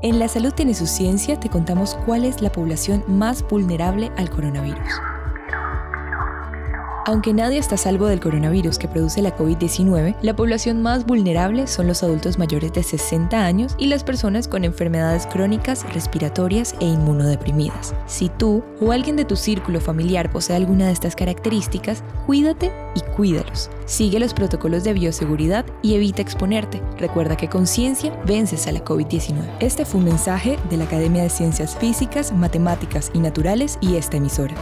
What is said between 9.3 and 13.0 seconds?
COVID-19, la población más vulnerable son los adultos mayores de